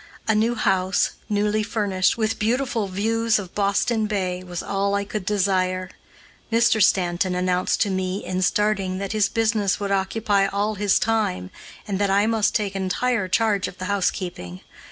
A 0.27 0.33
new 0.33 0.55
house, 0.55 1.11
newly 1.29 1.61
furnished, 1.61 2.17
with 2.17 2.39
beautiful 2.39 2.87
views 2.87 3.37
of 3.37 3.53
Boston 3.53 4.07
Bay, 4.07 4.43
was 4.43 4.63
all 4.63 4.95
I 4.95 5.05
could 5.05 5.27
desire. 5.27 5.91
Mr. 6.51 6.81
Stanton 6.81 7.35
announced 7.35 7.81
to 7.81 7.91
me, 7.91 8.25
in 8.25 8.41
starting, 8.41 8.97
that 8.97 9.11
his 9.11 9.29
business 9.29 9.79
would 9.79 9.91
occupy 9.91 10.47
all 10.47 10.73
his 10.73 10.97
time, 10.97 11.51
and 11.87 11.99
that 11.99 12.09
I 12.09 12.25
must 12.25 12.55
take 12.55 12.75
entire 12.75 13.27
charge 13.27 13.67
of 13.67 13.77
the 13.77 13.85
housekeeping. 13.85 14.61